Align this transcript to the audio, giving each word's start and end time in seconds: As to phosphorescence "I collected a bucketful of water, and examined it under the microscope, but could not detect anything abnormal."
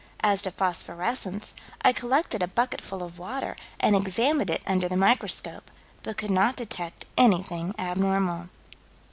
As 0.21 0.41
to 0.41 0.49
phosphorescence 0.51 1.53
"I 1.83 1.93
collected 1.93 2.41
a 2.41 2.47
bucketful 2.47 3.03
of 3.03 3.19
water, 3.19 3.55
and 3.79 3.95
examined 3.95 4.49
it 4.49 4.63
under 4.65 4.89
the 4.89 4.97
microscope, 4.97 5.69
but 6.01 6.17
could 6.17 6.31
not 6.31 6.55
detect 6.55 7.05
anything 7.19 7.75
abnormal." 7.77 8.49